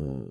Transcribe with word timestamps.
Uh, 0.00 0.26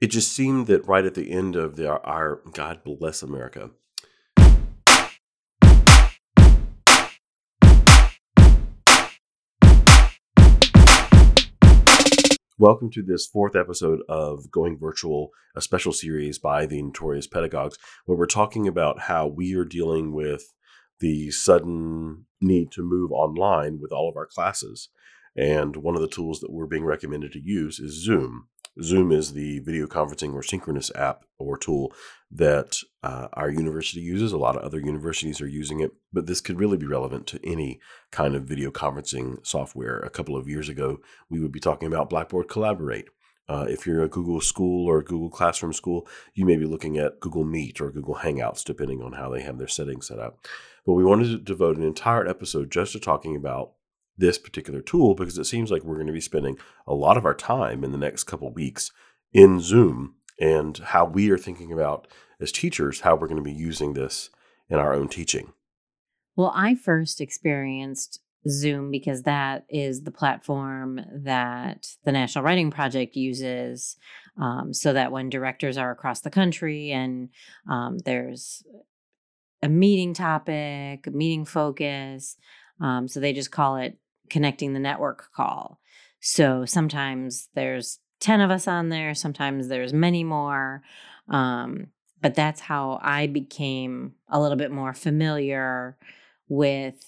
it 0.00 0.06
just 0.06 0.32
seemed 0.32 0.68
that 0.68 0.86
right 0.86 1.04
at 1.04 1.14
the 1.14 1.30
end 1.30 1.54
of 1.54 1.76
the, 1.76 1.90
our 2.00 2.40
God 2.52 2.80
bless 2.82 3.22
America. 3.22 3.70
Welcome 12.56 12.90
to 12.92 13.02
this 13.02 13.26
fourth 13.26 13.54
episode 13.56 14.00
of 14.08 14.50
Going 14.50 14.78
Virtual, 14.78 15.30
a 15.54 15.60
special 15.60 15.92
series 15.92 16.38
by 16.38 16.64
the 16.64 16.80
Notorious 16.80 17.26
Pedagogues, 17.26 17.76
where 18.06 18.16
we're 18.16 18.24
talking 18.24 18.66
about 18.66 19.00
how 19.00 19.26
we 19.26 19.54
are 19.54 19.66
dealing 19.66 20.14
with 20.14 20.54
the 21.00 21.30
sudden 21.30 22.26
need 22.40 22.70
to 22.72 22.82
move 22.82 23.10
online 23.12 23.80
with 23.80 23.92
all 23.92 24.08
of 24.08 24.16
our 24.16 24.26
classes. 24.26 24.88
And 25.36 25.76
one 25.76 25.96
of 25.96 26.00
the 26.00 26.08
tools 26.08 26.40
that 26.40 26.52
we're 26.52 26.66
being 26.66 26.84
recommended 26.84 27.32
to 27.32 27.40
use 27.40 27.80
is 27.80 28.04
Zoom. 28.04 28.48
Zoom 28.82 29.12
is 29.12 29.32
the 29.32 29.60
video 29.60 29.86
conferencing 29.86 30.34
or 30.34 30.42
synchronous 30.42 30.90
app 30.96 31.24
or 31.38 31.56
tool 31.56 31.92
that 32.30 32.76
uh, 33.04 33.28
our 33.34 33.48
university 33.48 34.00
uses. 34.00 34.32
A 34.32 34.38
lot 34.38 34.56
of 34.56 34.62
other 34.62 34.80
universities 34.80 35.40
are 35.40 35.46
using 35.46 35.80
it, 35.80 35.92
but 36.12 36.26
this 36.26 36.40
could 36.40 36.58
really 36.58 36.76
be 36.76 36.86
relevant 36.86 37.26
to 37.28 37.40
any 37.44 37.80
kind 38.10 38.34
of 38.34 38.44
video 38.44 38.70
conferencing 38.72 39.44
software. 39.46 40.00
A 40.00 40.10
couple 40.10 40.36
of 40.36 40.48
years 40.48 40.68
ago, 40.68 40.98
we 41.30 41.40
would 41.40 41.52
be 41.52 41.60
talking 41.60 41.86
about 41.86 42.10
Blackboard 42.10 42.48
Collaborate. 42.48 43.08
Uh, 43.48 43.66
if 43.68 43.86
you're 43.86 44.02
a 44.02 44.08
Google 44.08 44.40
school 44.40 44.86
or 44.86 44.98
a 44.98 45.04
Google 45.04 45.30
Classroom 45.30 45.72
school, 45.72 46.08
you 46.32 46.46
may 46.46 46.56
be 46.56 46.64
looking 46.64 46.96
at 46.98 47.20
Google 47.20 47.44
Meet 47.44 47.80
or 47.80 47.90
Google 47.90 48.16
Hangouts, 48.16 48.64
depending 48.64 49.02
on 49.02 49.12
how 49.12 49.28
they 49.28 49.42
have 49.42 49.58
their 49.58 49.68
settings 49.68 50.08
set 50.08 50.18
up. 50.18 50.38
But 50.86 50.94
we 50.94 51.04
wanted 51.04 51.28
to 51.28 51.38
devote 51.38 51.76
an 51.76 51.82
entire 51.82 52.26
episode 52.26 52.70
just 52.70 52.92
to 52.92 53.00
talking 53.00 53.36
about 53.36 53.72
this 54.16 54.38
particular 54.38 54.80
tool 54.80 55.14
because 55.14 55.36
it 55.38 55.44
seems 55.44 55.70
like 55.70 55.82
we're 55.82 55.96
going 55.96 56.06
to 56.06 56.12
be 56.12 56.20
spending 56.20 56.56
a 56.86 56.94
lot 56.94 57.16
of 57.16 57.24
our 57.24 57.34
time 57.34 57.84
in 57.84 57.92
the 57.92 57.98
next 57.98 58.24
couple 58.24 58.50
weeks 58.52 58.92
in 59.32 59.60
Zoom 59.60 60.14
and 60.40 60.78
how 60.78 61.04
we 61.04 61.30
are 61.30 61.38
thinking 61.38 61.72
about 61.72 62.06
as 62.40 62.52
teachers 62.52 63.00
how 63.00 63.14
we're 63.14 63.28
going 63.28 63.42
to 63.42 63.42
be 63.42 63.52
using 63.52 63.94
this 63.94 64.30
in 64.68 64.78
our 64.78 64.94
own 64.94 65.08
teaching. 65.08 65.52
Well, 66.36 66.52
I 66.54 66.74
first 66.74 67.20
experienced 67.20 68.20
Zoom 68.48 68.90
because 68.90 69.22
that 69.22 69.64
is 69.68 70.02
the 70.02 70.10
platform 70.10 71.00
that 71.24 71.86
the 72.04 72.12
National 72.12 72.44
Writing 72.44 72.70
Project 72.70 73.16
uses 73.16 73.96
um, 74.40 74.72
so 74.72 74.92
that 74.92 75.12
when 75.12 75.30
directors 75.30 75.78
are 75.78 75.90
across 75.90 76.20
the 76.20 76.30
country 76.30 76.90
and 76.90 77.30
um, 77.70 77.98
there's 77.98 78.62
a 79.62 79.68
meeting 79.68 80.12
topic, 80.12 81.06
a 81.06 81.10
meeting 81.10 81.44
focus, 81.44 82.36
um, 82.80 83.08
so 83.08 83.20
they 83.20 83.32
just 83.32 83.50
call 83.50 83.76
it 83.76 83.98
connecting 84.28 84.72
the 84.72 84.80
network 84.80 85.30
call. 85.34 85.80
So 86.20 86.64
sometimes 86.64 87.48
there's 87.54 87.98
10 88.20 88.40
of 88.40 88.50
us 88.50 88.68
on 88.68 88.88
there, 88.88 89.14
sometimes 89.14 89.68
there's 89.68 89.92
many 89.92 90.24
more. 90.24 90.82
Um, 91.28 91.88
but 92.20 92.34
that's 92.34 92.60
how 92.60 92.98
I 93.02 93.26
became 93.26 94.14
a 94.30 94.40
little 94.40 94.56
bit 94.56 94.70
more 94.70 94.94
familiar 94.94 95.98
with 96.48 97.04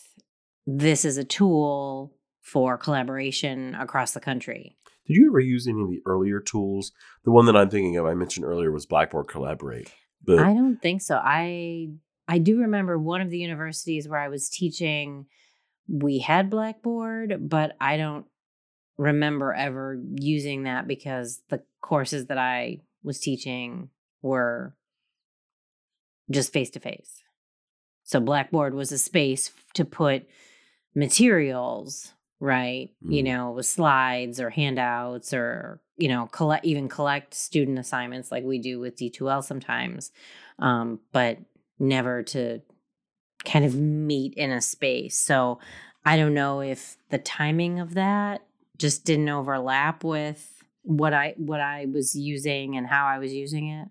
this 0.67 1.05
is 1.05 1.17
a 1.17 1.25
tool 1.25 2.13
for 2.43 2.77
collaboration 2.77 3.75
across 3.75 4.13
the 4.13 4.21
country. 4.21 4.77
Did 5.07 5.17
you 5.17 5.29
ever 5.31 5.41
use 5.41 5.69
any 5.69 5.81
of 5.83 5.89
the 5.89 6.03
earlier 6.05 6.41
tools? 6.41 6.93
The 7.25 7.31
one 7.31 7.47
that 7.47 7.57
I'm 7.57 7.71
thinking 7.71 7.97
of, 7.97 8.07
I 8.07 8.15
mentioned 8.15 8.45
earlier, 8.45 8.73
was 8.73 8.87
Blackboard 8.87 9.29
Collaborate. 9.29 9.93
But 10.25 10.41
I 10.41 10.53
don't 10.53 10.79
think 10.83 11.03
so. 11.03 11.21
I 11.23 11.91
I 12.29 12.39
do 12.39 12.61
remember 12.61 12.99
one 12.99 13.21
of 13.21 13.31
the 13.31 13.39
universities 13.39 14.09
where 14.09 14.19
I 14.19 14.29
was 14.29 14.49
teaching 14.49 15.27
we 15.89 16.19
had 16.19 16.51
Blackboard, 16.51 17.49
but 17.49 17.77
I 17.81 17.97
don't 17.97 18.27
remember 18.99 19.53
ever 19.53 20.01
using 20.15 20.65
that 20.65 20.89
because 20.89 21.43
the 21.49 21.63
courses 21.81 22.27
that 22.27 22.39
I 22.39 22.81
was 23.03 23.21
teaching 23.21 23.91
were 24.23 24.75
just 26.31 26.53
face 26.53 26.71
to 26.71 26.81
face. 26.81 27.23
So 28.03 28.21
Blackboard 28.21 28.75
was 28.75 28.91
a 28.91 28.99
space 28.99 29.53
to 29.75 29.85
put 29.85 30.27
materials, 30.97 32.13
right? 32.41 32.91
Mm. 33.05 33.15
You 33.15 33.23
know, 33.23 33.53
with 33.53 33.67
slides 33.67 34.41
or 34.41 34.51
handouts 34.51 35.33
or, 35.33 35.81
you 35.97 36.09
know, 36.09 36.27
collect 36.27 36.65
even 36.65 36.89
collect 36.89 37.35
student 37.35 37.79
assignments 37.79 38.33
like 38.33 38.43
we 38.43 38.59
do 38.59 38.81
with 38.81 38.97
D2L 38.97 39.45
sometimes. 39.45 40.11
Um, 40.59 40.99
but 41.13 41.39
never 41.79 42.23
to 42.25 42.61
kind 43.45 43.65
of 43.65 43.77
meet 43.77 44.35
in 44.35 44.51
a 44.51 44.61
space. 44.61 45.19
So 45.19 45.61
I 46.05 46.17
don't 46.17 46.35
know 46.35 46.61
if 46.61 46.97
the 47.11 47.19
timing 47.19 47.79
of 47.79 47.95
that 47.95 48.43
just 48.79 49.05
didn't 49.05 49.29
overlap 49.29 50.03
with 50.03 50.53
what 50.83 51.13
I 51.13 51.35
what 51.37 51.61
I 51.61 51.87
was 51.87 52.15
using 52.15 52.77
and 52.77 52.87
how 52.87 53.07
I 53.07 53.19
was 53.19 53.33
using 53.33 53.69
it. 53.69 53.89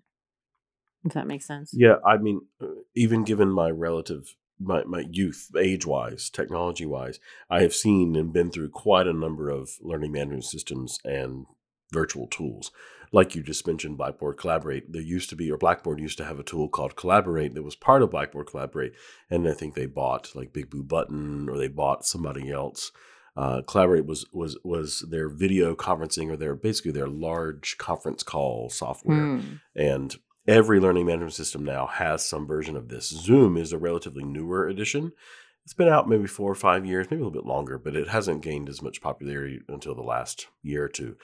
If 1.04 1.12
that 1.12 1.26
makes 1.26 1.46
sense. 1.46 1.70
Yeah, 1.72 1.96
I 2.04 2.16
mean, 2.16 2.40
uh, 2.60 2.66
even 2.96 3.22
given 3.22 3.48
my 3.48 3.70
relative 3.70 4.34
my, 4.58 4.84
my 4.84 5.04
youth, 5.10 5.50
age 5.58 5.86
wise, 5.86 6.30
technology 6.30 6.86
wise, 6.86 7.18
I 7.50 7.62
have 7.62 7.74
seen 7.74 8.16
and 8.16 8.32
been 8.32 8.50
through 8.50 8.70
quite 8.70 9.06
a 9.06 9.12
number 9.12 9.50
of 9.50 9.70
learning 9.80 10.12
management 10.12 10.44
systems 10.44 10.98
and 11.04 11.46
virtual 11.92 12.26
tools 12.26 12.70
like 13.12 13.34
you 13.34 13.42
just 13.42 13.66
mentioned, 13.66 13.98
Blackboard 13.98 14.36
Collaborate. 14.36 14.92
There 14.92 15.02
used 15.02 15.30
to 15.30 15.36
be, 15.36 15.50
or 15.50 15.56
Blackboard 15.56 16.00
used 16.00 16.18
to 16.18 16.24
have 16.24 16.38
a 16.38 16.44
tool 16.44 16.68
called 16.68 16.96
Collaborate 16.96 17.54
that 17.54 17.62
was 17.62 17.76
part 17.76 18.02
of 18.02 18.10
Blackboard 18.10 18.48
Collaborate, 18.48 18.94
and 19.30 19.48
I 19.48 19.52
think 19.52 19.74
they 19.74 19.86
bought 19.86 20.34
like 20.34 20.52
Big 20.52 20.70
Blue 20.70 20.82
Button 20.82 21.48
or 21.48 21.56
they 21.56 21.68
bought 21.68 22.06
somebody 22.06 22.50
else. 22.50 22.92
Uh, 23.36 23.62
Collaborate 23.62 24.06
was 24.06 24.26
was 24.32 24.58
was 24.64 25.04
their 25.10 25.28
video 25.28 25.74
conferencing 25.74 26.30
or 26.30 26.36
their 26.36 26.54
basically 26.54 26.92
their 26.92 27.08
large 27.08 27.76
conference 27.78 28.22
call 28.22 28.70
software, 28.70 29.16
mm. 29.16 29.60
and 29.74 30.16
every 30.46 30.80
learning 30.80 31.06
management 31.06 31.34
system 31.34 31.64
now 31.64 31.86
has 31.86 32.24
some 32.24 32.46
version 32.46 32.76
of 32.76 32.88
this. 32.88 33.08
Zoom 33.08 33.56
is 33.56 33.72
a 33.72 33.78
relatively 33.78 34.24
newer 34.24 34.68
edition. 34.68 35.12
It's 35.64 35.74
been 35.74 35.88
out 35.88 36.08
maybe 36.08 36.26
four 36.26 36.50
or 36.50 36.56
five 36.56 36.86
years, 36.86 37.08
maybe 37.10 37.22
a 37.22 37.26
little 37.26 37.42
bit 37.42 37.48
longer, 37.48 37.78
but 37.78 37.96
it 37.96 38.08
hasn't 38.08 38.42
gained 38.42 38.68
as 38.68 38.82
much 38.82 39.00
popularity 39.00 39.60
until 39.68 39.94
the 39.94 40.02
last 40.02 40.46
year 40.62 40.84
or 40.84 40.88
two. 40.88 41.16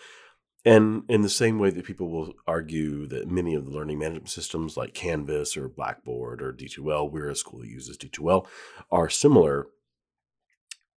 And 0.65 1.05
in 1.09 1.23
the 1.23 1.29
same 1.29 1.59
way 1.59 1.71
that 1.71 1.85
people 1.85 2.09
will 2.09 2.35
argue 2.47 3.07
that 3.09 3.31
many 3.31 3.55
of 3.55 3.65
the 3.65 3.71
learning 3.73 3.99
management 3.99 4.31
systems 4.31 4.77
like 4.77 4.95
Canvas 4.95 5.57
or 5.57 5.69
Blackboard 5.69 6.41
or 6.41 6.53
D2L, 6.53 7.11
we're 7.11 7.31
a 7.31 7.37
school 7.37 7.61
that 7.61 7.69
uses 7.69 7.97
D2L, 7.97 8.47
are 8.91 9.09
similar, 9.09 9.67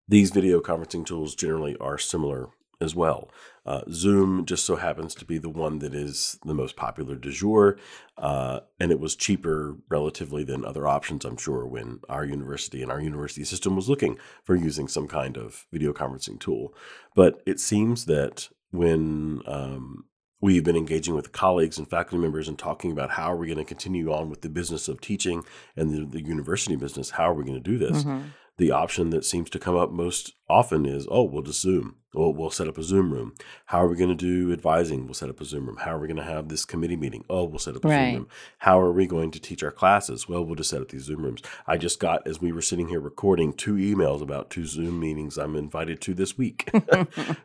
these 0.08 0.32
video 0.32 0.60
conferencing 0.60 1.06
tools 1.06 1.36
generally 1.36 1.76
are 1.78 1.98
similar 1.98 2.50
as 2.82 2.96
well. 2.96 3.30
Uh, 3.66 3.82
Zoom 3.90 4.46
just 4.46 4.66
so 4.66 4.76
happens 4.76 5.16
to 5.16 5.26
be 5.26 5.38
the 5.38 5.50
one 5.50 5.80
that 5.80 5.96
is 5.96 6.38
the 6.46 6.54
most 6.54 6.76
popular 6.76 7.16
du 7.16 7.32
jour, 7.32 7.78
uh, 8.18 8.60
and 8.80 8.92
it 8.92 9.00
was 9.00 9.16
cheaper 9.16 9.78
relatively 9.90 10.44
than 10.44 10.64
other 10.64 10.88
options, 10.88 11.26
I'm 11.26 11.38
sure, 11.38 11.66
when 11.66 12.00
our 12.08 12.26
university 12.26 12.84
and 12.84 12.92
our 12.92 13.02
university 13.02 13.44
system 13.44 13.76
was 13.76 13.90
looking 13.90 14.18
for 14.44 14.56
using 14.56 14.88
some 14.88 15.08
kind 15.08 15.38
of 15.38 15.66
video 15.72 15.94
conferencing 15.94 16.40
tool. 16.40 16.74
But 17.16 17.42
it 17.46 17.60
seems 17.60 18.06
that 18.06 18.50
when 18.72 19.42
um, 19.48 20.06
we've 20.42 20.64
been 20.64 20.76
engaging 20.76 21.16
with 21.16 21.32
colleagues 21.32 21.78
and 21.78 21.90
faculty 21.90 22.18
members 22.18 22.48
and 22.48 22.60
talking 22.60 22.92
about 22.92 23.10
how 23.12 23.32
are 23.32 23.38
we 23.38 23.48
going 23.48 23.58
to 23.58 23.64
continue 23.64 24.14
on 24.14 24.30
with 24.30 24.42
the 24.42 24.50
business 24.50 24.88
of 24.88 25.02
teaching 25.02 25.44
and 25.76 25.92
the, 25.92 26.06
the 26.06 26.24
university 26.24 26.76
business 26.76 27.12
how 27.12 27.30
are 27.30 27.34
we 27.34 27.44
going 27.44 27.62
to 27.62 27.72
do 27.72 27.78
this 27.78 28.04
mm-hmm. 28.04 28.28
The 28.58 28.72
option 28.72 29.10
that 29.10 29.26
seems 29.26 29.50
to 29.50 29.60
come 29.60 29.76
up 29.76 29.92
most 29.92 30.34
often 30.50 30.86
is 30.86 31.08
oh 31.10 31.24
we'll 31.24 31.44
just 31.44 31.62
zoom. 31.62 31.98
We'll, 32.14 32.34
we'll 32.34 32.50
set 32.50 32.70
up 32.70 32.78
a 32.78 32.84
zoom 32.84 33.12
room. 33.12 33.34
How 33.66 33.84
are 33.84 33.90
we 33.90 33.98
going 33.98 34.10
to 34.10 34.16
do 34.16 34.54
advising? 34.54 35.04
We'll 35.04 35.14
set 35.14 35.30
up 35.30 35.42
a 35.42 35.46
zoom 35.46 35.66
room. 35.66 35.76
How 35.78 35.96
are 35.96 36.00
we 36.00 36.08
going 36.08 36.16
to 36.16 36.24
have 36.24 36.48
this 36.48 36.64
committee 36.64 36.96
meeting? 36.96 37.26
Oh 37.30 37.44
we'll 37.44 37.60
set 37.60 37.76
up 37.76 37.86
a 37.86 37.88
right. 37.88 38.12
zoom 38.12 38.16
room. 38.16 38.28
How 38.60 38.80
are 38.80 38.92
we 38.92 39.06
going 39.06 39.32
to 39.32 39.40
teach 39.40 39.64
our 39.64 39.72
classes? 39.72 40.30
Well 40.30 40.46
we'll 40.46 40.56
just 40.56 40.70
set 40.70 40.82
up 40.82 40.90
these 40.90 41.04
zoom 41.04 41.24
rooms. 41.24 41.42
I 41.68 41.78
just 41.78 42.00
got 42.00 42.26
as 42.28 42.42
we 42.42 42.52
were 42.52 42.62
sitting 42.62 42.88
here 42.88 43.00
recording 43.00 43.54
two 43.54 43.76
emails 43.76 44.22
about 44.22 44.50
two 44.50 44.66
zoom 44.66 45.00
meetings 45.00 45.38
i'm 45.38 45.56
invited 45.56 46.02
to 46.02 46.14
this 46.14 46.38
week. 46.38 46.70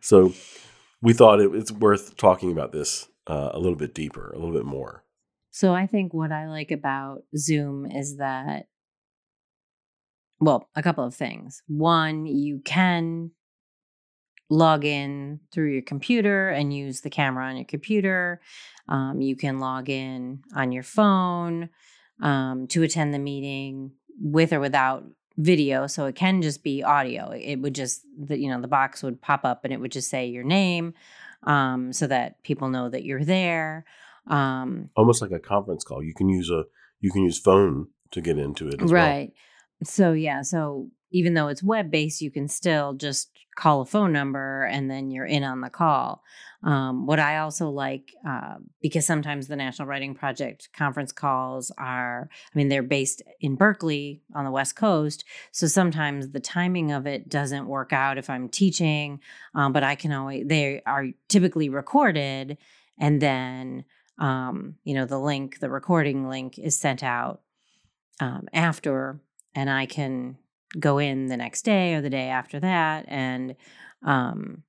So 0.01 0.33
we 1.03 1.13
thought 1.13 1.41
it, 1.41 1.55
it's 1.55 1.73
worth 1.73 2.17
talking 2.17 2.53
about 2.53 2.73
this 2.73 3.09
uh, 3.27 3.51
a 3.53 3.59
little 3.59 3.77
bit 3.77 3.95
deeper, 3.95 4.31
a 4.31 4.39
little 4.39 4.55
bit 4.55 4.65
more. 4.65 5.05
So 5.51 5.75
I 5.75 5.87
think 5.87 6.15
what 6.15 6.33
I 6.33 6.49
like 6.49 6.71
about 6.71 7.23
Zoom 7.37 7.87
is 7.87 8.17
that, 8.19 8.67
well, 10.41 10.69
a 10.75 10.83
couple 10.83 11.05
of 11.05 11.15
things. 11.15 11.63
One, 11.69 12.27
you 12.27 12.61
can 12.61 13.31
log 14.49 14.85
in 14.85 15.41
through 15.53 15.73
your 15.73 15.83
computer 15.83 16.49
and 16.49 16.75
use 16.75 17.03
the 17.03 17.11
camera 17.11 17.47
on 17.47 17.57
your 17.57 17.67
computer. 17.67 18.41
Um, 18.89 19.21
you 19.21 19.37
can 19.37 19.61
log 19.61 19.89
in 19.89 20.43
on 20.55 20.73
your 20.73 20.83
phone 20.83 21.71
um, 22.21 22.67
to 22.69 22.83
attend 22.83 23.15
the 23.15 23.19
meeting 23.19 23.93
with 24.21 24.53
or 24.53 24.61
without 24.61 25.05
video 25.37 25.87
so 25.87 26.07
it 26.07 26.15
can 26.15 26.43
just 26.43 26.63
be 26.63 26.83
audio 26.83 27.31
it 27.31 27.57
would 27.57 27.75
just 27.75 28.03
the 28.19 28.39
you 28.39 28.51
know 28.51 28.61
the 28.61 28.69
box 28.69 29.03
would 29.03 29.23
pop 29.23 29.45
up 29.45 29.65
and 29.65 29.73
it 29.73 29.81
would 29.81 29.93
just 29.93 30.11
say 30.11 30.27
your 30.27 30.45
name 30.45 30.93
um, 31.45 31.93
so 31.95 32.07
that 32.07 32.43
people 32.43 32.69
know 32.69 32.91
that 32.91 33.05
you're 33.05 33.25
there 33.25 33.87
um, 34.27 34.91
almost 34.97 35.23
like 35.23 35.31
a 35.31 35.39
conference 35.39 35.83
call 35.83 36.03
you 36.03 36.13
can 36.13 36.29
use 36.29 36.51
a 36.51 36.65
you 37.01 37.11
can 37.11 37.23
use 37.23 37.39
phone 37.39 37.87
to 38.11 38.21
get 38.21 38.37
into 38.37 38.69
it 38.69 38.83
right 38.83 39.33
well. 39.33 39.50
So 39.83 40.13
yeah 40.13 40.43
so 40.43 40.91
even 41.13 41.35
though 41.35 41.49
it's 41.49 41.63
web 41.63 41.91
based, 41.91 42.21
you 42.21 42.31
can 42.31 42.49
still 42.49 42.95
just 42.95 43.31
call 43.57 43.81
a 43.81 43.87
phone 43.87 44.13
number 44.13 44.65
and 44.65 44.91
then 44.91 45.11
you're 45.11 45.27
in 45.27 45.43
on 45.43 45.61
the 45.61 45.71
call. 45.71 46.23
Um, 46.63 47.07
what 47.07 47.19
I 47.19 47.39
also 47.39 47.69
like, 47.69 48.15
uh, 48.27 48.57
because 48.83 49.07
sometimes 49.07 49.49
the 49.49 49.57
National 49.57 49.89
Writing 49.89 50.15
Project 50.15 50.69
conference 50.77 51.11
calls 51.11 51.73
are, 51.79 52.29
I 52.33 52.59
mean, 52.59 52.69
they're 52.69 52.83
based 52.83 53.23
in 53.41 53.57
Berkeley 53.57 54.23
on 54.35 54.45
the 54.45 54.51
West 54.51 54.77
Coast. 54.77 55.25
So 55.53 55.67
sometimes 55.67 56.31
the 56.31 56.41
timing 56.41 56.93
of 56.93 57.07
it 57.07 57.29
doesn't 57.29 57.67
work 57.67 57.93
out 57.93 58.19
if 58.19 58.31
I'm 58.31 58.49
teaching, 58.49 59.21
um, 59.55 59.73
but 59.73 59.83
I 59.83 59.95
can 59.95 60.13
always, 60.13 60.47
they 60.47 60.83
are 60.87 61.07
typically 61.29 61.69
recorded 61.69 62.59
and 62.99 63.21
then, 63.21 63.85
um, 64.19 64.77
you 64.85 64.95
know, 64.95 65.07
the 65.07 65.19
link, 65.19 65.61
the 65.61 65.71
recording 65.71 66.29
link 66.29 66.59
is 66.59 66.79
sent 66.79 67.03
out 67.03 67.41
um, 68.21 68.49
after, 68.53 69.19
and 69.55 69.69
I 69.71 69.87
can 69.87 70.39
go 70.79 70.99
in 70.99 71.27
the 71.27 71.37
next 71.37 71.63
day 71.63 71.95
or 71.95 72.01
the 72.01 72.11
day 72.11 72.29
after 72.29 72.61
that 72.61 73.05
and 73.09 73.57
um, 74.05 74.63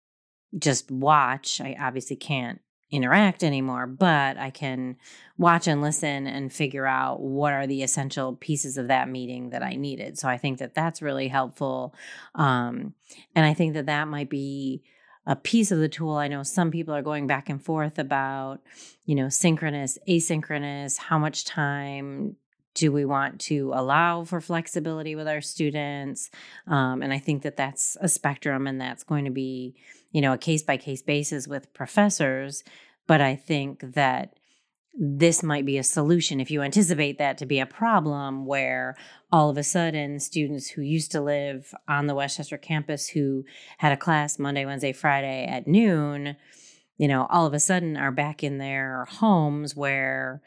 just 0.57 0.89
watch. 0.89 1.62
I 1.62 1.75
obviously 1.80 2.16
can't 2.16 2.60
interact 2.92 3.44
anymore, 3.44 3.88
but 3.88 4.38
I 4.38 4.50
can 4.50 4.98
watch 5.38 5.68
and 5.68 5.81
listen 5.81 6.28
and 6.28 6.51
figure 6.51 6.86
out 6.86 7.22
what 7.22 7.54
are 7.54 7.66
the 7.66 7.83
essential 7.83 8.36
pieces 8.36 8.78
of 8.78 8.89
that 8.89 9.07
meeting 9.07 9.51
that 9.51 9.63
I 9.63 9.75
needed. 9.75 10.19
So 10.19 10.28
I 10.28 10.38
think 10.38 10.60
that 10.60 10.75
that's 10.75 11.01
really 11.01 11.30
helpful. 11.30 11.95
Um, 12.36 12.94
and 13.34 13.45
I 13.45 13.54
think 13.54 13.75
that 13.75 13.86
that 13.86 14.07
might 14.10 14.30
be 14.30 14.84
a 15.25 15.36
piece 15.36 15.72
of 15.72 15.80
the 15.80 15.88
tool. 15.88 16.16
I 16.16 16.27
know 16.27 16.44
some 16.44 16.72
people 16.72 16.94
are 16.94 17.01
going 17.01 17.27
back 17.27 17.50
and 17.50 17.63
forth 17.63 17.98
about, 17.98 18.60
you 19.06 19.16
know, 19.16 19.30
synchronous, 19.30 19.98
asynchronous, 20.10 20.98
how 20.98 21.18
much 21.18 21.45
time 21.45 22.36
do 22.74 22.92
we 22.92 23.06
want 23.06 23.40
to 23.42 23.72
allow 23.74 24.24
for 24.24 24.42
flexibility 24.42 25.16
with 25.16 25.28
our 25.28 25.42
students? 25.42 26.30
Um, 26.68 27.02
and 27.02 27.14
i 27.14 27.20
think 27.20 27.44
that 27.44 27.58
that's 27.58 27.98
a 28.02 28.08
spectrum 28.08 28.68
and 28.68 28.80
that's 28.80 29.04
going 29.04 29.26
to 29.26 29.32
be 29.32 29.76
you 30.12 30.22
know 30.22 30.34
a 30.34 30.38
case 30.38 30.64
by 30.64 30.78
case 30.78 31.02
basis 31.02 31.48
with 31.48 31.74
professors 31.74 32.64
but 33.08 33.22
i 33.22 33.36
think 33.36 33.94
that 33.94 34.36
this 34.94 35.42
might 35.42 35.66
be 35.66 35.78
a 35.78 35.84
solution 35.84 36.42
if 36.42 36.52
you 36.52 36.62
anticipate 36.62 37.18
that 37.18 37.38
to 37.38 37.46
be 37.46 37.60
a 37.60 37.66
problem 37.66 38.46
where 38.46 38.96
all 39.32 39.50
of 39.50 39.58
a 39.58 39.64
sudden 39.64 40.20
students 40.20 40.70
who 40.70 40.82
used 40.82 41.12
to 41.12 41.22
live 41.22 41.74
on 41.88 42.08
the 42.08 42.16
west 42.16 42.38
chester 42.38 42.58
campus 42.58 43.08
who 43.08 43.44
had 43.78 43.94
a 43.94 43.98
class 43.98 44.38
monday 44.38 44.66
wednesday 44.66 44.92
friday 44.92 45.46
at 45.46 45.68
noon 45.68 46.36
you 46.98 47.08
know 47.08 47.26
all 47.30 47.46
of 47.46 47.54
a 47.54 47.60
sudden 47.60 47.96
are 47.96 48.12
back 48.12 48.44
in 48.44 48.58
their 48.58 49.06
homes 49.06 49.76
where 49.76 50.42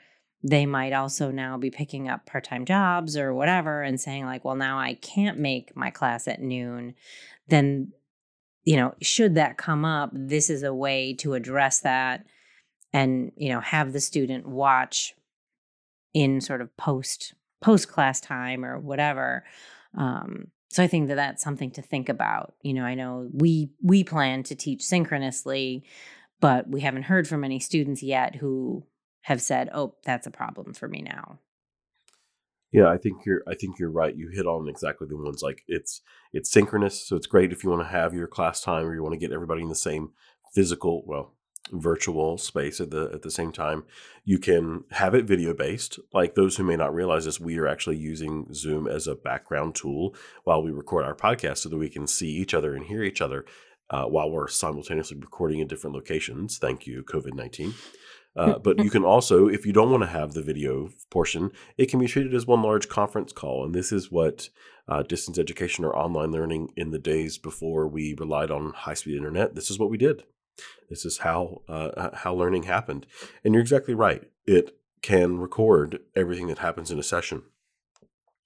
they 0.47 0.67
might 0.67 0.93
also 0.93 1.31
now 1.31 1.57
be 1.57 1.71
picking 1.71 2.09
up 2.09 2.27
part-time 2.27 2.65
jobs 2.65 3.17
or 3.17 3.33
whatever 3.33 3.83
and 3.83 4.01
saying 4.01 4.25
like 4.27 4.45
well 4.45 4.55
now 4.55 4.79
i 4.79 4.95
can't 4.95 5.39
make 5.39 5.75
my 5.77 5.91
class 5.91 6.29
at 6.29 6.41
noon 6.41 6.95
then 7.49 7.91
you 8.65 8.77
know 8.77 8.95
should 9.01 9.35
that 9.35 9.57
come 9.57 9.85
up 9.85 10.11
this 10.13 10.51
is 10.51 10.63
a 10.63 10.75
way 10.75 11.15
to 11.15 11.35
address 11.35 11.81
that 11.81 12.25
and 12.95 13.33
you 13.37 13.51
know 13.51 13.61
have 13.61 13.93
the 13.93 14.01
student 14.01 14.47
watch 14.47 15.15
in 16.15 16.41
sort 16.41 16.63
of 16.63 16.75
post 16.79 17.35
post 17.61 17.89
class 17.89 18.21
time 18.21 18.65
or 18.65 18.79
whatever. 18.79 19.45
Um, 19.99 20.49
so 20.71 20.83
i 20.83 20.87
think 20.87 21.09
that 21.09 21.17
that's 21.17 21.43
something 21.43 21.71
to 21.73 21.83
think 21.83 22.09
about. 22.09 22.55
You 22.63 22.73
know 22.73 22.85
i 22.85 22.95
know 22.95 23.29
we 23.33 23.71
we 23.83 24.05
plan 24.05 24.43
to 24.45 24.55
teach 24.55 24.83
synchronously 24.83 25.85
but 26.41 26.69
we 26.69 26.81
haven't 26.81 27.05
heard 27.05 27.27
from 27.27 27.45
any 27.45 27.59
students 27.59 28.03
yet 28.03 28.37
who 28.37 28.85
have 29.25 29.43
said, 29.43 29.69
"Oh, 29.75 29.97
that's 30.05 30.27
a 30.27 30.31
problem 30.31 30.73
for 30.73 30.89
me 30.89 31.03
now." 31.03 31.41
Yeah, 32.73 32.89
I 32.89 32.99
think 32.99 33.25
you're. 33.25 33.43
I 33.47 33.55
think 33.55 33.79
you're 33.79 33.91
right. 33.91 34.17
You 34.17 34.31
hit 34.33 34.47
on 34.47 34.69
exactly 34.69 35.07
the 35.07 35.17
ones 35.17 35.43
like 35.43 35.63
it's 35.69 36.01
it's 36.33 36.51
synchronous, 36.51 37.07
so 37.07 37.17
it's 37.17 37.27
great 37.27 37.53
if 37.53 37.63
you 37.63 37.71
want 37.71 37.83
to 37.83 37.89
have 37.89 38.15
your 38.15 38.27
class 38.27 38.61
time 38.61 38.85
or 38.87 38.95
you 38.95 39.03
want 39.03 39.13
to 39.13 39.27
get 39.27 39.33
everybody 39.33 39.63
in 39.63 39.69
the 39.69 39.75
same 39.77 40.11
physical, 40.53 41.05
well, 41.07 41.35
virtual 41.73 42.37
space 42.37 42.81
at 42.81 42.91
the 42.91 43.11
at 43.15 43.23
the 43.23 43.31
same 43.31 43.53
time. 43.53 43.85
You 44.25 44.39
can 44.39 44.85
have 44.91 45.15
it 45.15 45.25
video 45.25 45.55
based. 45.55 46.01
Like 46.13 46.35
those 46.35 46.57
who 46.57 46.65
may 46.65 46.77
not 46.77 46.95
realize 46.95 47.27
this, 47.27 47.39
we 47.39 47.59
are 47.59 47.69
actually 47.69 47.97
using 47.97 48.53
Zoom 48.53 48.89
as 48.89 49.07
a 49.07 49.15
background 49.15 49.77
tool 49.77 50.15
while 50.43 50.61
we 50.61 50.73
record 50.73 51.05
our 51.05 51.15
podcast, 51.15 51.59
so 51.59 51.69
that 51.69 51.79
we 51.79 51.89
can 51.89 52.07
see 52.07 52.31
each 52.31 52.55
other 52.55 52.75
and 52.75 52.87
hear 52.87 53.05
each 53.05 53.21
other 53.21 53.47
uh, 53.91 54.07
while 54.07 54.31
we're 54.31 54.49
simultaneously 54.49 55.17
recording 55.17 55.61
in 55.61 55.69
different 55.69 55.95
locations. 55.95 56.59
Thank 56.59 56.87
you, 56.89 57.05
COVID 57.05 57.35
nineteen. 57.35 57.75
Uh, 58.37 58.59
but 58.59 58.83
you 58.83 58.91
can 58.91 59.05
also, 59.05 59.47
if 59.47 59.65
you 59.65 59.73
don't 59.73 59.91
want 59.91 60.03
to 60.03 60.09
have 60.09 60.33
the 60.33 60.43
video 60.43 60.91
portion, 61.11 61.53
it 61.79 61.87
can 61.87 62.01
be 62.01 62.09
treated 62.09 62.35
as 62.35 62.47
one 62.47 62.63
large 62.63 62.89
conference 62.89 63.33
call. 63.33 63.65
And 63.65 63.75
this 63.75 63.93
is 63.93 64.11
what 64.11 64.49
uh, 64.89 65.03
distance 65.03 65.39
education 65.39 65.85
or 65.85 65.97
online 65.97 66.33
learning 66.33 66.71
in 66.77 66.91
the 66.91 66.99
days 66.99 67.39
before 67.39 67.87
we 67.87 68.15
relied 68.19 68.51
on 68.51 68.73
high 68.73 68.95
speed 68.95 69.17
internet. 69.17 69.55
This 69.55 69.71
is 69.71 69.79
what 69.79 69.91
we 69.91 69.97
did. 69.97 70.25
This 70.91 71.05
is 71.05 71.19
how 71.19 71.63
uh, 71.69 72.11
how 72.15 72.35
learning 72.35 72.65
happened. 72.65 73.07
And 73.45 73.55
you're 73.55 73.63
exactly 73.63 73.95
right. 73.95 74.23
It 74.47 74.77
can 75.03 75.39
record 75.39 76.01
everything 76.17 76.49
that 76.49 76.59
happens 76.59 76.91
in 76.91 76.99
a 76.99 77.03
session. 77.03 77.43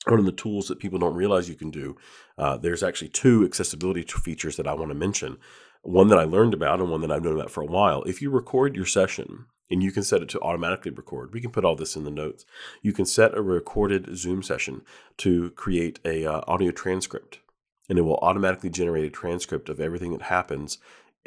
One 0.06 0.18
of 0.18 0.24
the 0.24 0.32
tools 0.32 0.68
that 0.68 0.78
people 0.78 0.98
don't 0.98 1.14
realize 1.14 1.48
you 1.48 1.54
can 1.54 1.70
do, 1.70 1.96
uh, 2.38 2.56
there's 2.56 2.82
actually 2.82 3.08
two 3.08 3.44
accessibility 3.44 4.02
features 4.02 4.56
that 4.56 4.66
I 4.66 4.72
want 4.74 4.90
to 4.90 4.94
mention. 4.94 5.38
One 5.82 6.08
that 6.08 6.18
I 6.18 6.24
learned 6.24 6.54
about 6.54 6.80
and 6.80 6.90
one 6.90 7.00
that 7.02 7.10
I've 7.10 7.22
known 7.22 7.38
about 7.38 7.50
for 7.50 7.62
a 7.62 7.66
while. 7.66 8.02
If 8.04 8.22
you 8.22 8.30
record 8.30 8.74
your 8.74 8.86
session 8.86 9.46
and 9.70 9.82
you 9.82 9.92
can 9.92 10.02
set 10.02 10.22
it 10.22 10.28
to 10.30 10.40
automatically 10.40 10.90
record. 10.90 11.32
We 11.32 11.40
can 11.40 11.50
put 11.50 11.64
all 11.64 11.76
this 11.76 11.96
in 11.96 12.04
the 12.04 12.10
notes. 12.10 12.44
You 12.82 12.92
can 12.92 13.06
set 13.06 13.36
a 13.36 13.42
recorded 13.42 14.16
Zoom 14.16 14.42
session 14.42 14.82
to 15.18 15.50
create 15.50 15.98
a 16.04 16.26
uh, 16.26 16.40
audio 16.46 16.70
transcript, 16.70 17.40
and 17.88 17.98
it 17.98 18.02
will 18.02 18.18
automatically 18.18 18.70
generate 18.70 19.04
a 19.04 19.10
transcript 19.10 19.68
of 19.68 19.80
everything 19.80 20.12
that 20.12 20.22
happens 20.22 20.78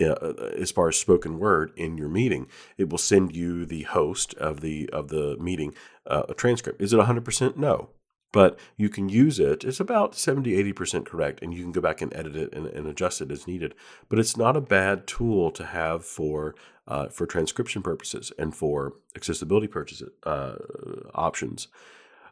uh, 0.01 0.05
uh 0.05 0.51
as 0.57 0.71
far 0.71 0.87
as 0.87 0.97
spoken 0.97 1.37
word 1.37 1.71
in 1.75 1.97
your 1.97 2.09
meeting. 2.09 2.47
It 2.77 2.89
will 2.89 2.97
send 2.97 3.35
you 3.35 3.65
the 3.65 3.83
host 3.83 4.33
of 4.35 4.61
the 4.61 4.89
of 4.91 5.09
the 5.09 5.37
meeting 5.37 5.75
uh, 6.07 6.23
a 6.29 6.33
transcript. 6.33 6.81
Is 6.81 6.93
it 6.93 6.99
100%? 6.99 7.57
No 7.57 7.89
but 8.31 8.57
you 8.77 8.89
can 8.89 9.09
use 9.09 9.39
it. 9.39 9.63
It's 9.63 9.79
about 9.79 10.15
70, 10.15 10.51
80% 10.73 11.05
correct, 11.05 11.41
and 11.41 11.53
you 11.53 11.63
can 11.63 11.71
go 11.71 11.81
back 11.81 12.01
and 12.01 12.13
edit 12.15 12.35
it 12.35 12.53
and, 12.53 12.67
and 12.67 12.87
adjust 12.87 13.21
it 13.21 13.31
as 13.31 13.47
needed. 13.47 13.75
But 14.09 14.19
it's 14.19 14.37
not 14.37 14.57
a 14.57 14.61
bad 14.61 15.07
tool 15.07 15.51
to 15.51 15.65
have 15.65 16.05
for 16.05 16.55
uh, 16.87 17.07
for 17.07 17.25
transcription 17.25 17.81
purposes 17.81 18.31
and 18.37 18.55
for 18.55 18.93
accessibility 19.15 19.67
purchases 19.67 20.09
uh, 20.23 20.55
options. 21.13 21.67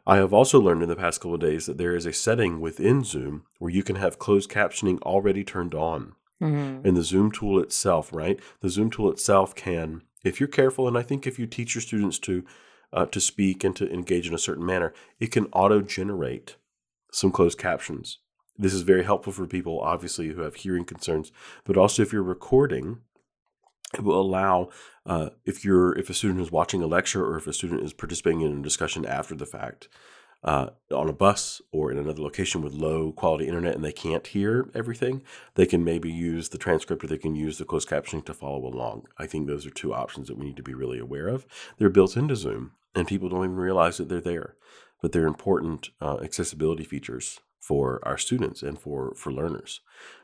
I 0.06 0.16
have 0.16 0.32
also 0.32 0.60
learned 0.60 0.82
in 0.82 0.88
the 0.88 0.96
past 0.96 1.20
couple 1.20 1.34
of 1.34 1.40
days 1.40 1.66
that 1.66 1.78
there 1.78 1.94
is 1.94 2.06
a 2.06 2.12
setting 2.12 2.60
within 2.60 3.04
Zoom 3.04 3.44
where 3.58 3.70
you 3.70 3.82
can 3.82 3.96
have 3.96 4.18
closed 4.18 4.50
captioning 4.50 5.00
already 5.02 5.44
turned 5.44 5.74
on. 5.74 6.14
Mm-hmm. 6.42 6.86
And 6.86 6.96
the 6.96 7.02
Zoom 7.02 7.30
tool 7.30 7.60
itself, 7.60 8.12
right? 8.12 8.40
The 8.60 8.70
Zoom 8.70 8.90
tool 8.90 9.10
itself 9.10 9.54
can, 9.54 10.02
if 10.24 10.40
you're 10.40 10.48
careful, 10.48 10.88
and 10.88 10.96
I 10.96 11.02
think 11.02 11.26
if 11.26 11.38
you 11.38 11.46
teach 11.46 11.74
your 11.74 11.82
students 11.82 12.18
to 12.20 12.44
uh, 12.92 13.06
to 13.06 13.20
speak 13.20 13.64
and 13.64 13.74
to 13.76 13.90
engage 13.92 14.26
in 14.26 14.34
a 14.34 14.38
certain 14.38 14.64
manner, 14.64 14.92
it 15.18 15.30
can 15.30 15.46
auto 15.46 15.80
generate 15.80 16.56
some 17.12 17.30
closed 17.30 17.58
captions. 17.58 18.18
This 18.58 18.74
is 18.74 18.82
very 18.82 19.04
helpful 19.04 19.32
for 19.32 19.46
people, 19.46 19.80
obviously, 19.80 20.28
who 20.28 20.42
have 20.42 20.56
hearing 20.56 20.84
concerns, 20.84 21.32
but 21.64 21.76
also 21.76 22.02
if 22.02 22.12
you're 22.12 22.22
recording, 22.22 22.98
it 23.94 24.04
will 24.04 24.20
allow 24.20 24.68
uh, 25.06 25.30
if 25.44 25.64
you're 25.64 25.96
if 25.98 26.10
a 26.10 26.14
student 26.14 26.40
is 26.40 26.52
watching 26.52 26.82
a 26.82 26.86
lecture 26.86 27.24
or 27.24 27.36
if 27.36 27.46
a 27.46 27.52
student 27.52 27.82
is 27.82 27.92
participating 27.92 28.42
in 28.42 28.58
a 28.58 28.62
discussion 28.62 29.04
after 29.04 29.34
the 29.34 29.46
fact 29.46 29.88
uh, 30.44 30.70
on 30.94 31.08
a 31.08 31.12
bus 31.12 31.60
or 31.72 31.90
in 31.90 31.98
another 31.98 32.22
location 32.22 32.62
with 32.62 32.72
low 32.72 33.12
quality 33.12 33.46
internet 33.46 33.74
and 33.74 33.84
they 33.84 33.92
can't 33.92 34.28
hear 34.28 34.70
everything, 34.74 35.22
they 35.54 35.66
can 35.66 35.84
maybe 35.84 36.10
use 36.10 36.50
the 36.50 36.58
transcript 36.58 37.04
or 37.04 37.06
they 37.06 37.18
can 37.18 37.34
use 37.34 37.58
the 37.58 37.64
closed 37.64 37.88
captioning 37.88 38.24
to 38.24 38.34
follow 38.34 38.64
along. 38.64 39.06
I 39.18 39.26
think 39.26 39.46
those 39.46 39.66
are 39.66 39.70
two 39.70 39.92
options 39.92 40.28
that 40.28 40.38
we 40.38 40.46
need 40.46 40.56
to 40.56 40.62
be 40.62 40.74
really 40.74 40.98
aware 40.98 41.28
of. 41.28 41.46
They're 41.78 41.90
built 41.90 42.16
into 42.16 42.36
Zoom 42.36 42.72
and 42.94 43.06
people 43.06 43.28
don't 43.28 43.44
even 43.44 43.56
realize 43.56 43.96
that 43.96 44.08
they're 44.08 44.20
there, 44.20 44.56
but 45.00 45.12
they're 45.12 45.26
important 45.26 45.90
uh, 46.00 46.18
accessibility 46.22 46.84
features 46.84 47.40
for 47.60 48.00
our 48.02 48.18
students 48.18 48.62
and 48.62 48.78
for 48.78 49.14
for 49.14 49.32
learners. 49.32 49.80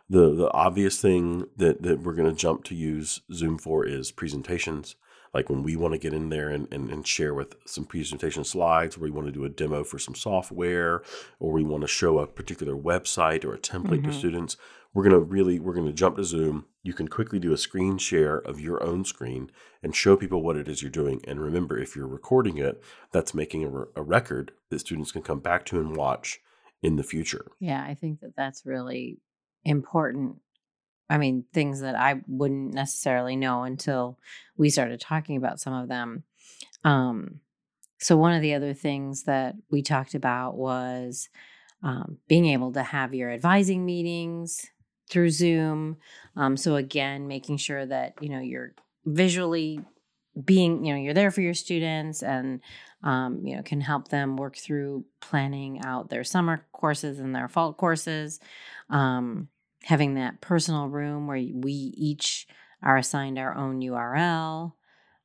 The 0.09 0.35
the 0.35 0.51
obvious 0.53 1.01
thing 1.01 1.47
that 1.57 1.83
that 1.83 2.01
we're 2.01 2.15
going 2.15 2.31
to 2.31 2.37
jump 2.37 2.65
to 2.65 2.75
use 2.75 3.21
Zoom 3.33 3.59
for 3.59 3.87
is 3.87 4.11
presentations. 4.11 4.97
Like 5.35 5.51
when 5.51 5.63
we 5.63 5.77
want 5.77 5.93
to 5.93 5.99
get 5.99 6.15
in 6.15 6.29
there 6.29 6.49
and, 6.49 6.69
and, 6.73 6.91
and 6.91 7.07
share 7.07 7.35
with 7.35 7.57
some 7.67 7.85
presentation 7.85 8.45
slides, 8.45 8.97
or 8.97 9.01
we 9.01 9.11
want 9.11 9.27
to 9.27 9.33
do 9.33 9.45
a 9.45 9.49
demo 9.49 9.85
for 9.85 9.99
some 9.99 10.15
software, 10.15 11.03
or 11.41 11.53
we 11.53 11.65
want 11.65 11.83
to 11.83 11.89
show 11.89 12.19
a 12.19 12.27
particular 12.27 12.75
website 12.75 13.45
or 13.45 13.55
a 13.55 13.59
template 13.59 14.01
mm-hmm. 14.01 14.11
to 14.11 14.13
students, 14.13 14.57
we're 14.95 15.03
going 15.03 15.13
to 15.13 15.21
really 15.21 15.59
we're 15.59 15.75
going 15.75 15.87
to 15.87 15.93
jump 15.93 16.17
to 16.17 16.25
zoom. 16.25 16.67
You 16.83 16.95
can 16.95 17.09
quickly 17.09 17.39
do 17.39 17.53
a 17.53 17.59
screen 17.59 17.99
share 17.99 18.39
of 18.39 18.61
your 18.61 18.83
own 18.83 19.05
screen 19.05 19.51
and 19.83 19.95
show 19.95 20.17
people 20.17 20.43
what 20.43 20.57
it 20.57 20.69
is 20.69 20.81
you're 20.81 20.91
doing. 20.91 21.21
And 21.27 21.41
remember 21.41 21.79
if 21.79 21.95
you're 21.95 22.07
recording 22.07 22.57
it 22.59 22.83
that's 23.13 23.35
making 23.35 23.65
a, 23.65 23.69
re- 23.69 23.87
a 23.95 24.03
record 24.03 24.53
that 24.71 24.81
students 24.81 25.13
can 25.13 25.23
come 25.23 25.41
back 25.41 25.67
to 25.67 25.81
and 25.81 25.97
watch 25.97 26.41
in 26.83 26.97
the 26.97 27.03
future. 27.03 27.47
Yeah 27.61 27.83
i 27.83 27.95
think 27.95 28.21
that 28.21 28.37
that's 28.37 28.65
really 28.65 29.19
important 29.65 30.37
i 31.09 31.19
mean 31.19 31.45
things 31.53 31.81
that 31.81 31.95
i 31.95 32.21
wouldn't 32.27 32.75
necessarily 32.75 33.37
know 33.37 33.63
until 33.63 34.19
we 34.57 34.71
started 34.71 35.01
talking 35.01 35.37
about 35.37 35.61
some 35.61 35.73
of 35.73 35.89
them 35.89 36.25
um, 36.85 37.41
so 37.99 38.17
one 38.17 38.33
of 38.33 38.43
the 38.43 38.55
other 38.55 38.75
things 38.75 39.25
that 39.25 39.57
we 39.71 39.83
talked 39.83 40.15
about 40.15 40.57
was 40.57 41.29
um, 41.83 42.19
being 42.29 42.47
able 42.47 42.73
to 42.73 42.83
have 42.83 43.15
your 43.15 43.31
advising 43.31 43.85
meetings 43.85 44.67
through 45.11 45.31
Zoom. 45.31 45.97
Um, 46.37 46.57
so 46.57 46.77
again, 46.77 47.29
making 47.29 47.59
sure 47.59 47.87
that 47.87 48.15
you 48.21 48.29
know 48.29 48.41
you're 48.41 48.75
visually 49.05 49.81
being 50.45 50.85
you 50.85 50.93
know 50.93 51.01
you're 51.01 51.15
there 51.15 51.31
for 51.31 51.41
your 51.41 51.55
students 51.55 52.23
and 52.23 52.61
um, 53.03 53.41
you 53.45 53.57
know 53.57 53.63
can 53.63 53.81
help 53.81 54.09
them 54.09 54.37
work 54.37 54.57
through 54.57 55.05
planning 55.21 55.81
out 55.85 56.11
their 56.11 56.25
summer 56.25 56.67
courses 56.73 57.21
and 57.21 57.35
their 57.35 57.49
fall 57.49 57.73
courses 57.73 58.39
um, 58.91 59.49
having 59.87 60.15
that 60.15 60.41
personal 60.41 60.89
room 60.89 61.27
where 61.27 61.37
we 61.37 61.73
each 61.97 62.47
are 62.83 62.97
assigned 62.97 63.39
our 63.39 63.55
own 63.55 63.81
url 63.81 64.73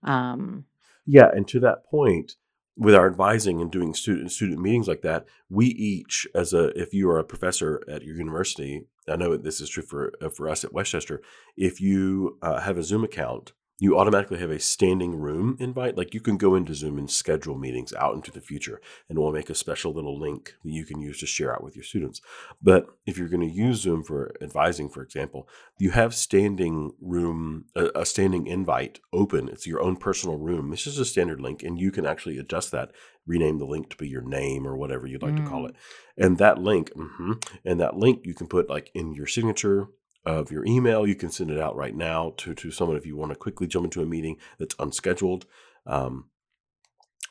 um, 0.03 0.65
yeah 1.05 1.29
and 1.33 1.47
to 1.47 1.59
that 1.59 1.85
point 1.85 2.35
with 2.77 2.95
our 2.95 3.05
advising 3.05 3.61
and 3.61 3.71
doing 3.71 3.93
student 3.93 4.31
student 4.31 4.59
meetings 4.59 4.87
like 4.87 5.01
that, 5.01 5.25
we 5.49 5.67
each, 5.67 6.27
as 6.33 6.53
a 6.53 6.69
if 6.79 6.93
you 6.93 7.09
are 7.09 7.19
a 7.19 7.23
professor 7.23 7.83
at 7.87 8.03
your 8.03 8.15
university, 8.15 8.85
I 9.07 9.17
know 9.17 9.37
this 9.37 9.61
is 9.61 9.69
true 9.69 9.83
for 9.83 10.13
uh, 10.21 10.29
for 10.29 10.49
us 10.49 10.63
at 10.63 10.73
West 10.73 10.91
Chester. 10.91 11.21
If 11.55 11.81
you 11.81 12.37
uh, 12.41 12.61
have 12.61 12.77
a 12.77 12.83
Zoom 12.83 13.03
account, 13.03 13.53
you 13.81 13.97
automatically 13.97 14.37
have 14.37 14.51
a 14.51 14.59
standing 14.59 15.15
room 15.15 15.57
invite. 15.59 15.97
Like 15.97 16.13
you 16.13 16.21
can 16.21 16.37
go 16.37 16.53
into 16.53 16.75
Zoom 16.75 16.99
and 16.99 17.09
schedule 17.09 17.57
meetings 17.57 17.93
out 17.95 18.13
into 18.13 18.29
the 18.29 18.39
future, 18.39 18.79
and 19.09 19.17
we'll 19.17 19.31
make 19.31 19.49
a 19.49 19.55
special 19.55 19.91
little 19.91 20.19
link 20.19 20.53
that 20.63 20.69
you 20.69 20.85
can 20.85 21.01
use 21.01 21.19
to 21.19 21.25
share 21.25 21.51
out 21.51 21.63
with 21.63 21.75
your 21.75 21.83
students. 21.83 22.21
But 22.61 22.85
if 23.07 23.17
you're 23.17 23.27
going 23.27 23.49
to 23.49 23.53
use 23.53 23.81
Zoom 23.81 24.03
for 24.03 24.35
advising, 24.39 24.87
for 24.87 25.01
example, 25.01 25.49
you 25.79 25.89
have 25.89 26.13
standing 26.13 26.91
room, 27.01 27.65
a, 27.75 28.05
standing 28.05 28.45
invite 28.45 28.99
open. 29.11 29.49
It's 29.49 29.65
your 29.65 29.81
own 29.81 29.95
personal 29.95 30.37
room. 30.37 30.69
This 30.69 30.85
is 30.85 30.99
a 30.99 31.05
standard 31.05 31.41
link, 31.41 31.63
and 31.63 31.79
you 31.79 31.89
can 31.89 32.05
actually 32.05 32.37
adjust 32.37 32.71
that, 32.73 32.91
rename 33.25 33.57
the 33.57 33.65
link 33.65 33.89
to 33.89 33.97
be 33.97 34.07
your 34.07 34.21
name 34.21 34.67
or 34.67 34.77
whatever 34.77 35.07
you'd 35.07 35.23
like 35.23 35.33
mm. 35.33 35.43
to 35.43 35.49
call 35.49 35.63
mm. 35.63 35.69
it. 35.69 35.75
And 36.17 36.37
that 36.37 36.59
link, 36.59 36.93
mm-hmm, 36.93 37.31
and 37.65 37.79
that 37.79 37.97
link 37.97 38.27
you 38.27 38.35
can 38.35 38.45
put 38.45 38.69
like 38.69 38.91
in 38.93 39.15
your 39.15 39.25
signature 39.25 39.87
of 40.25 40.51
your 40.51 40.65
email. 40.65 41.07
You 41.07 41.15
can 41.15 41.29
send 41.29 41.51
it 41.51 41.59
out 41.59 41.75
right 41.75 41.95
now 41.95 42.33
to, 42.37 42.53
to 42.53 42.71
someone 42.71 42.97
if 42.97 43.05
you 43.05 43.15
want 43.15 43.31
to 43.31 43.37
quickly 43.37 43.67
jump 43.67 43.85
into 43.85 44.01
a 44.01 44.05
meeting 44.05 44.37
that's 44.59 44.75
unscheduled. 44.79 45.45
Um, 45.85 46.25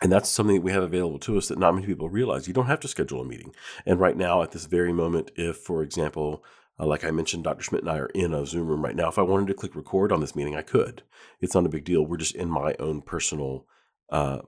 and 0.03 0.11
that's 0.11 0.29
something 0.29 0.57
that 0.57 0.63
we 0.63 0.73
have 0.73 0.83
available 0.83 1.19
to 1.21 1.37
us 1.37 1.49
that 1.49 1.59
not 1.59 1.75
many 1.75 1.87
people 1.87 2.09
realize. 2.09 2.49
You 2.49 2.55
don't 2.55 2.67
have 2.67 2.81
to 2.81 2.89
schedule 2.89 3.21
a 3.21 3.25
meeting. 3.25 3.55
And 3.85 4.01
right 4.01 4.17
now, 4.17 4.43
at 4.43 4.53
this 4.53 4.65
very 4.65 4.93
moment, 4.93 5.31
if, 5.37 5.59
for 5.59 5.83
example, 5.83 6.43
uh, 6.79 6.87
like 6.87 7.05
I 7.05 7.11
mentioned, 7.11 7.45
Dr. 7.45 7.63
Schmidt 7.63 7.83
and 7.83 7.91
I 7.91 7.99
are 7.99 8.11
in 8.15 8.33
a 8.33 8.47
Zoom 8.47 8.67
room 8.67 8.83
right 8.83 8.97
now. 8.97 9.09
If 9.09 9.19
I 9.19 9.23
wanted 9.23 9.49
to 9.49 9.55
click 9.55 9.77
record 9.77 10.11
on 10.11 10.21
this 10.21 10.35
meeting, 10.35 10.57
I 10.57 10.63
could. 10.63 11.03
It's 11.41 11.55
not 11.55 11.67
a 11.67 11.71
big 11.71 11.85
deal. 11.85 12.07
We're 12.07 12.17
just 12.17 12.35
in 12.35 12.49
my 12.49 12.75
own 12.79 13.03
personal 13.03 13.67
uh, 14.09 14.39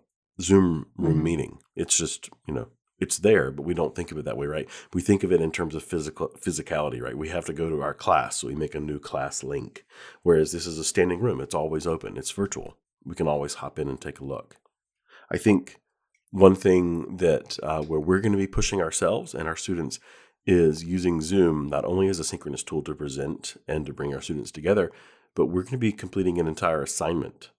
Zoom 0.41 0.87
room 0.97 1.17
mm-hmm. 1.17 1.23
meeting. 1.23 1.59
It's 1.77 1.97
just, 1.97 2.31
you 2.49 2.55
know, 2.55 2.69
it's 3.03 3.19
there, 3.19 3.51
but 3.51 3.65
we 3.65 3.75
don't 3.75 3.97
think 3.97 4.13
of 4.13 4.19
it 4.19 4.25
that 4.25 4.37
way, 4.37 4.47
right? 4.47 4.69
We 4.95 5.03
think 5.03 5.25
of 5.25 5.33
it 5.33 5.41
in 5.41 5.51
terms 5.51 5.75
of 5.75 5.83
physical 5.83 6.29
physicality, 6.41 7.03
right? 7.03 7.19
We 7.19 7.31
have 7.31 7.45
to 7.47 7.53
go 7.53 7.69
to 7.69 7.83
our 7.83 7.95
class, 7.95 8.37
so 8.37 8.47
we 8.47 8.55
make 8.55 8.77
a 8.77 8.81
new 8.81 9.01
class 9.01 9.43
link. 9.43 9.85
Whereas 10.23 10.53
this 10.53 10.67
is 10.67 10.79
a 10.79 10.85
standing 10.85 11.19
room; 11.21 11.41
it's 11.41 11.55
always 11.55 11.85
open. 11.85 12.17
It's 12.17 12.31
virtual. 12.31 12.77
We 13.05 13.17
can 13.17 13.27
always 13.27 13.55
hop 13.55 13.81
in 13.81 13.89
and 13.89 14.01
take 14.01 14.21
a 14.21 14.25
look. 14.25 14.57
I 15.31 15.37
think 15.37 15.81
one 16.31 16.55
thing 16.55 17.17
that 17.17 17.59
uh, 17.63 17.83
where 17.83 17.99
we're 17.99 18.21
going 18.21 18.33
to 18.33 18.39
be 18.39 18.47
pushing 18.47 18.81
ourselves 18.81 19.35
and 19.35 19.49
our 19.49 19.57
students 19.57 19.99
is 20.47 20.85
using 20.85 21.21
Zoom 21.21 21.69
not 21.69 21.85
only 21.85 22.07
as 22.09 22.21
a 22.21 22.25
synchronous 22.25 22.63
tool 22.63 22.83
to 22.83 22.95
present 22.95 23.57
and 23.67 23.85
to 23.87 23.93
bring 23.93 24.15
our 24.15 24.21
students 24.21 24.53
together, 24.53 24.93
but 25.35 25.47
we're 25.47 25.63
going 25.63 25.73
to 25.73 25.79
be 25.79 25.93
completing 25.93 26.39
an 26.39 26.47
entire 26.47 26.83
assignment 26.83 27.51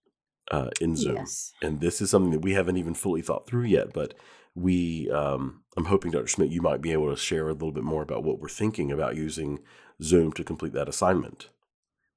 uh, 0.51 0.69
in 0.81 0.95
Zoom. 0.95 1.17
Yes. 1.17 1.53
And 1.61 1.79
this 1.79 2.01
is 2.01 2.09
something 2.09 2.31
that 2.31 2.41
we 2.41 2.53
haven't 2.53 2.77
even 2.77 2.93
fully 2.93 3.21
thought 3.21 3.47
through 3.47 3.65
yet, 3.65 3.93
but 3.93 4.13
we 4.55 5.09
um, 5.11 5.63
i'm 5.77 5.85
hoping 5.85 6.11
dr 6.11 6.27
schmidt 6.27 6.51
you 6.51 6.61
might 6.61 6.81
be 6.81 6.91
able 6.91 7.09
to 7.09 7.19
share 7.19 7.49
a 7.49 7.53
little 7.53 7.71
bit 7.71 7.83
more 7.83 8.03
about 8.03 8.23
what 8.23 8.39
we're 8.39 8.49
thinking 8.49 8.91
about 8.91 9.15
using 9.15 9.59
zoom 10.01 10.31
to 10.31 10.43
complete 10.43 10.73
that 10.73 10.89
assignment 10.89 11.49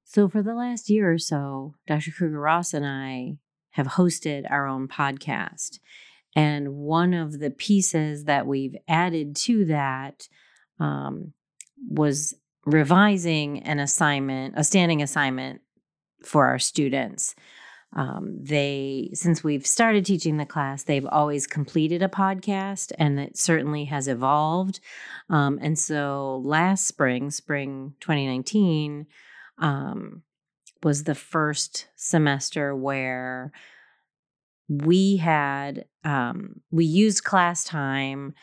so 0.03 0.27
for 0.29 0.41
the 0.41 0.53
last 0.53 0.89
year 0.89 1.11
or 1.11 1.17
so 1.17 1.73
dr 1.87 2.11
kruger 2.11 2.39
ross 2.39 2.73
and 2.73 2.85
i 2.85 3.37
have 3.71 3.87
hosted 3.87 4.49
our 4.49 4.67
own 4.67 4.87
podcast 4.87 5.79
and 6.35 6.75
one 6.75 7.13
of 7.13 7.39
the 7.39 7.49
pieces 7.49 8.25
that 8.25 8.45
we've 8.45 8.75
added 8.87 9.35
to 9.35 9.65
that 9.65 10.27
um, 10.79 11.33
was 11.89 12.35
revising 12.65 13.63
an 13.63 13.79
assignment 13.79 14.53
a 14.57 14.63
standing 14.63 15.01
assignment 15.01 15.61
for 16.23 16.45
our 16.45 16.59
students 16.59 17.33
um, 17.93 18.37
they 18.41 19.09
since 19.13 19.43
we've 19.43 19.65
started 19.65 20.05
teaching 20.05 20.37
the 20.37 20.45
class 20.45 20.83
they've 20.83 21.05
always 21.05 21.47
completed 21.47 22.03
a 22.03 22.09
podcast 22.09 22.91
and 22.99 23.19
it 23.19 23.37
certainly 23.37 23.85
has 23.85 24.07
evolved. 24.07 24.79
Um, 25.29 25.57
and 25.61 25.79
so 25.79 26.41
last 26.43 26.85
spring 26.85 27.31
spring 27.31 27.93
2019 28.01 29.07
um, 29.59 30.23
was 30.83 31.03
the 31.03 31.15
first 31.15 31.87
semester 31.95 32.75
where 32.75 33.51
we 34.69 35.17
had 35.17 35.85
um, 36.03 36.61
we 36.71 36.85
used 36.85 37.23
class 37.23 37.63
time 37.63 38.33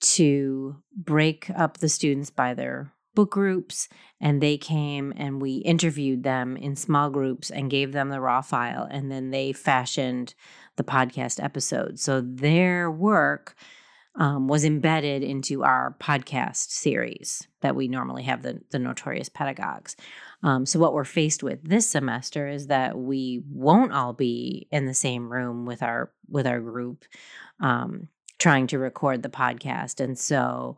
to 0.00 0.76
break 0.96 1.50
up 1.56 1.78
the 1.78 1.88
students 1.88 2.30
by 2.30 2.54
their 2.54 2.93
book 3.14 3.30
groups 3.30 3.88
and 4.20 4.42
they 4.42 4.56
came 4.56 5.12
and 5.16 5.40
we 5.40 5.56
interviewed 5.56 6.22
them 6.22 6.56
in 6.56 6.76
small 6.76 7.10
groups 7.10 7.50
and 7.50 7.70
gave 7.70 7.92
them 7.92 8.08
the 8.08 8.20
raw 8.20 8.40
file 8.40 8.86
and 8.90 9.10
then 9.10 9.30
they 9.30 9.52
fashioned 9.52 10.34
the 10.76 10.84
podcast 10.84 11.42
episode. 11.42 11.98
So 11.98 12.20
their 12.20 12.90
work 12.90 13.54
um, 14.16 14.46
was 14.46 14.64
embedded 14.64 15.22
into 15.22 15.64
our 15.64 15.96
podcast 15.98 16.70
series 16.70 17.48
that 17.62 17.74
we 17.74 17.88
normally 17.88 18.22
have 18.24 18.42
the, 18.42 18.60
the 18.70 18.78
notorious 18.78 19.28
pedagogues. 19.28 19.96
Um, 20.42 20.66
so 20.66 20.78
what 20.78 20.92
we're 20.92 21.04
faced 21.04 21.42
with 21.42 21.68
this 21.68 21.88
semester 21.88 22.46
is 22.46 22.68
that 22.68 22.96
we 22.96 23.42
won't 23.50 23.92
all 23.92 24.12
be 24.12 24.68
in 24.70 24.86
the 24.86 24.94
same 24.94 25.32
room 25.32 25.64
with 25.66 25.82
our 25.82 26.12
with 26.28 26.46
our 26.46 26.60
group 26.60 27.04
um, 27.60 28.08
trying 28.38 28.66
to 28.68 28.78
record 28.78 29.22
the 29.22 29.28
podcast. 29.28 30.00
And 30.00 30.18
so 30.18 30.76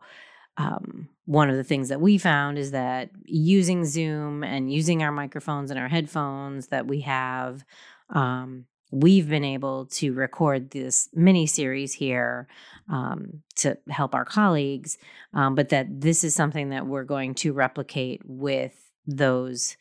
um, 0.57 1.09
one 1.27 1.49
of 1.49 1.57
the 1.57 1.63
things 1.63 1.89
that 1.89 1.99
we 1.99 2.17
found 2.17 2.57
is 2.57 2.71
that 2.71 3.09
using 3.25 3.83
Zoom 3.83 4.45
and 4.45 4.71
using 4.71 5.03
our 5.03 5.11
microphones 5.11 5.69
and 5.69 5.79
our 5.79 5.89
headphones 5.89 6.67
that 6.67 6.87
we 6.87 7.01
have, 7.01 7.65
um, 8.11 8.63
we've 8.91 9.27
been 9.27 9.43
able 9.43 9.87
to 9.87 10.13
record 10.13 10.71
this 10.71 11.09
mini 11.13 11.45
series 11.45 11.91
here 11.91 12.47
um, 12.89 13.43
to 13.57 13.77
help 13.89 14.15
our 14.15 14.23
colleagues, 14.23 14.97
um, 15.33 15.53
but 15.53 15.67
that 15.67 15.99
this 15.99 16.23
is 16.23 16.33
something 16.33 16.69
that 16.69 16.87
we're 16.87 17.03
going 17.03 17.33
to 17.33 17.51
replicate 17.51 18.21
with 18.23 18.89
those 19.05 19.75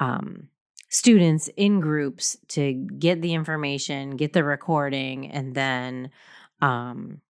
um, 0.00 0.48
students 0.88 1.48
in 1.56 1.78
groups 1.78 2.36
to 2.48 2.72
get 2.72 3.22
the 3.22 3.32
information, 3.32 4.16
get 4.16 4.32
the 4.32 4.42
recording, 4.42 5.30
and 5.30 5.54
then 5.54 6.10
um, 6.60 7.20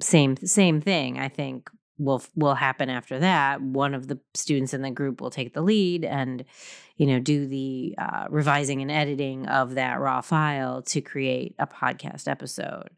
same 0.00 0.36
same 0.36 0.80
thing. 0.80 1.18
I 1.18 1.28
think 1.28 1.68
will 2.00 2.22
will 2.34 2.54
happen 2.54 2.88
after 2.88 3.18
that 3.18 3.60
one 3.60 3.94
of 3.94 4.08
the 4.08 4.18
students 4.34 4.72
in 4.72 4.82
the 4.82 4.90
group 4.90 5.20
will 5.20 5.30
take 5.30 5.52
the 5.52 5.60
lead 5.60 6.04
and 6.04 6.44
you 6.96 7.06
know 7.06 7.20
do 7.20 7.46
the 7.46 7.94
uh, 7.98 8.26
revising 8.30 8.80
and 8.80 8.90
editing 8.90 9.46
of 9.46 9.74
that 9.74 10.00
raw 10.00 10.20
file 10.20 10.82
to 10.82 11.00
create 11.00 11.54
a 11.58 11.66
podcast 11.66 12.26
episode. 12.26 12.88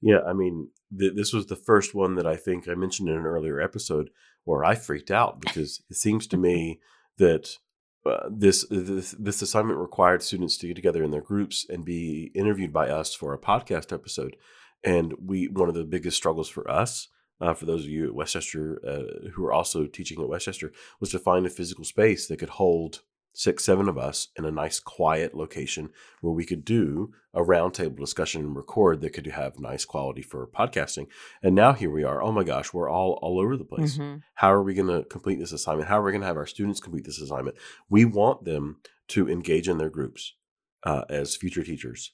Yeah 0.00 0.20
i 0.26 0.32
mean 0.32 0.68
th- 0.96 1.14
this 1.16 1.32
was 1.32 1.46
the 1.46 1.56
first 1.56 1.94
one 1.94 2.14
that 2.14 2.26
i 2.26 2.36
think 2.36 2.68
i 2.68 2.74
mentioned 2.74 3.08
in 3.08 3.16
an 3.16 3.26
earlier 3.26 3.60
episode 3.60 4.10
where 4.44 4.64
i 4.64 4.76
freaked 4.76 5.10
out 5.10 5.40
because 5.40 5.82
it 5.90 5.96
seems 5.96 6.26
to 6.28 6.36
me 6.48 6.80
that 7.18 7.58
uh, 8.06 8.28
this, 8.30 8.64
this 8.70 9.14
this 9.18 9.42
assignment 9.42 9.78
required 9.78 10.22
students 10.22 10.56
to 10.56 10.68
get 10.68 10.76
together 10.76 11.02
in 11.02 11.10
their 11.10 11.20
groups 11.20 11.66
and 11.68 11.84
be 11.84 12.30
interviewed 12.34 12.72
by 12.72 12.88
us 12.88 13.12
for 13.12 13.34
a 13.34 13.38
podcast 13.38 13.92
episode. 13.92 14.36
And 14.84 15.14
we 15.22 15.48
one 15.48 15.68
of 15.68 15.74
the 15.74 15.84
biggest 15.84 16.16
struggles 16.16 16.48
for 16.48 16.70
us 16.70 17.08
uh, 17.40 17.54
for 17.54 17.66
those 17.66 17.84
of 17.84 17.90
you 17.90 18.06
at 18.06 18.14
West 18.14 18.32
Chester 18.32 18.80
uh, 18.86 19.30
who 19.30 19.44
are 19.44 19.52
also 19.52 19.86
teaching 19.86 20.20
at 20.20 20.28
West 20.28 20.46
Chester, 20.46 20.72
was 21.00 21.10
to 21.10 21.18
find 21.18 21.46
a 21.46 21.50
physical 21.50 21.84
space 21.84 22.26
that 22.28 22.38
could 22.38 22.50
hold 22.50 23.02
six, 23.38 23.64
seven 23.64 23.88
of 23.88 23.96
us 23.96 24.28
in 24.36 24.44
a 24.44 24.50
nice, 24.50 24.80
quiet 24.80 25.32
location 25.32 25.90
where 26.20 26.32
we 26.32 26.44
could 26.44 26.64
do 26.64 27.12
a 27.32 27.40
roundtable 27.40 27.98
discussion 27.98 28.42
and 28.42 28.56
record 28.56 29.00
that 29.00 29.12
could 29.12 29.26
have 29.26 29.60
nice 29.60 29.84
quality 29.84 30.22
for 30.22 30.46
podcasting. 30.48 31.06
And 31.42 31.54
now 31.54 31.72
here 31.72 31.90
we 31.90 32.02
are. 32.02 32.20
Oh 32.20 32.32
my 32.32 32.42
gosh, 32.42 32.72
we're 32.72 32.90
all 32.90 33.12
all 33.22 33.38
over 33.38 33.56
the 33.56 33.64
place. 33.64 33.96
Mm-hmm. 33.96 34.18
How 34.34 34.52
are 34.52 34.62
we 34.62 34.74
going 34.74 34.88
to 34.88 35.08
complete 35.08 35.38
this 35.38 35.52
assignment? 35.52 35.88
How 35.88 36.00
are 36.00 36.02
we 36.02 36.10
going 36.10 36.22
to 36.22 36.26
have 36.26 36.36
our 36.36 36.46
students 36.46 36.80
complete 36.80 37.04
this 37.04 37.20
assignment? 37.20 37.56
We 37.88 38.04
want 38.04 38.44
them 38.44 38.80
to 39.08 39.30
engage 39.30 39.68
in 39.68 39.78
their 39.78 39.90
groups 39.90 40.34
uh, 40.82 41.04
as 41.08 41.36
future 41.36 41.62
teachers 41.62 42.12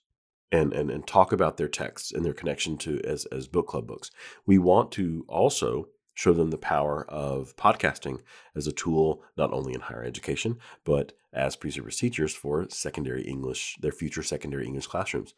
and, 0.55 0.73
and, 0.73 0.89
and 0.91 1.05
talk 1.05 1.33
about 1.33 1.57
their 1.57 1.69
texts 1.69 2.13
and 2.13 2.25
their 2.25 2.33
connection 2.33 2.79
to 2.79 3.01
as, 3.05 3.27
as 3.27 3.49
book 3.49 3.67
club 3.67 3.89
books. 3.89 4.11
We 4.47 4.57
want 4.57 4.93
to 4.93 5.25
also 5.29 5.89
show 6.15 6.33
them 6.33 6.51
the 6.51 6.59
power 6.59 7.05
of 7.09 7.57
podcasting 7.57 8.19
as 8.55 8.69
a 8.69 8.73
tool, 8.73 9.25
not 9.37 9.53
only 9.53 9.75
in 9.75 9.81
higher 9.81 10.05
education, 10.05 10.59
but 10.85 11.13
as 11.33 11.57
pre-service 11.57 11.99
teachers 11.99 12.33
for 12.33 12.67
secondary 12.71 13.23
English, 13.23 13.77
their 13.81 13.91
future 13.91 14.23
secondary 14.23 14.65
English 14.65 14.87
classrooms. 14.87 15.35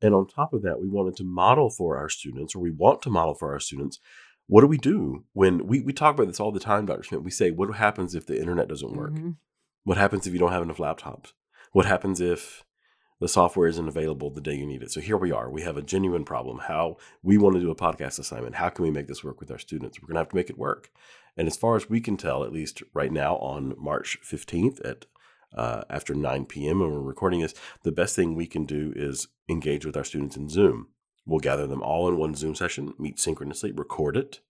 And 0.00 0.14
on 0.14 0.28
top 0.28 0.52
of 0.52 0.62
that, 0.62 0.80
we 0.80 0.88
wanted 0.88 1.16
to 1.16 1.24
model 1.24 1.68
for 1.68 1.98
our 1.98 2.08
students, 2.08 2.54
or 2.54 2.60
we 2.60 2.70
want 2.70 3.02
to 3.02 3.10
model 3.10 3.34
for 3.34 3.50
our 3.52 3.60
students, 3.60 3.98
what 4.46 4.60
do 4.60 4.68
we 4.68 4.78
do 4.78 5.24
when 5.32 5.66
we, 5.66 5.80
we 5.80 5.92
talk 5.92 6.14
about 6.14 6.28
this 6.28 6.38
all 6.38 6.52
the 6.52 6.60
time, 6.60 6.86
Dr. 6.86 7.02
Schmidt? 7.02 7.24
We 7.24 7.30
say, 7.32 7.50
what 7.50 7.74
happens 7.74 8.14
if 8.14 8.26
the 8.26 8.38
internet 8.38 8.68
doesn't 8.68 8.96
work? 8.96 9.14
Mhm. 9.14 9.36
What 9.82 9.98
happens 9.98 10.26
if 10.26 10.32
you 10.32 10.38
don't 10.38 10.52
have 10.52 10.62
enough 10.62 10.76
laptops? 10.76 11.32
What 11.72 11.86
happens 11.86 12.20
if 12.20 12.64
the 13.22 13.28
software 13.28 13.68
isn't 13.68 13.86
available 13.86 14.30
the 14.30 14.40
day 14.40 14.54
you 14.54 14.66
need 14.66 14.82
it? 14.82 14.90
So 14.90 15.00
here 15.00 15.16
we 15.16 15.30
are. 15.30 15.48
We 15.48 15.62
have 15.62 15.76
a 15.76 15.82
genuine 15.82 16.24
problem. 16.24 16.58
How 16.58 16.96
we 17.22 17.38
want 17.38 17.54
to 17.54 17.60
do 17.60 17.70
a 17.70 17.76
podcast 17.76 18.18
assignment. 18.18 18.56
How 18.56 18.68
can 18.68 18.84
we 18.84 18.90
make 18.90 19.06
this 19.06 19.22
work 19.22 19.38
with 19.38 19.48
our 19.48 19.58
students? 19.58 20.02
We're 20.02 20.08
going 20.08 20.16
to 20.16 20.22
have 20.22 20.30
to 20.30 20.36
make 20.36 20.50
it 20.50 20.58
work. 20.58 20.90
And 21.36 21.46
as 21.46 21.56
far 21.56 21.76
as 21.76 21.88
we 21.88 22.00
can 22.00 22.16
tell, 22.16 22.42
at 22.42 22.52
least 22.52 22.82
right 22.92 23.12
now 23.12 23.36
on 23.36 23.76
March 23.78 24.18
15th 24.24 24.84
at 24.84 25.06
uh, 25.56 25.84
after 25.88 26.14
9 26.14 26.46
p.m. 26.46 26.80
when 26.80 26.90
we're 26.90 27.00
recording 27.00 27.40
this, 27.42 27.54
the 27.84 27.92
best 27.92 28.16
thing 28.16 28.34
we 28.34 28.46
can 28.48 28.64
do 28.64 28.92
is 28.96 29.28
engage 29.48 29.86
with 29.86 29.96
our 29.96 30.04
students 30.04 30.36
in 30.36 30.48
Zoom. 30.48 30.88
We'll 31.24 31.38
gather 31.38 31.68
them 31.68 31.80
all 31.80 32.08
in 32.08 32.16
one 32.16 32.34
Zoom 32.34 32.56
session, 32.56 32.92
meet 32.98 33.20
synchronously, 33.20 33.70
record 33.70 34.16
it, 34.16 34.40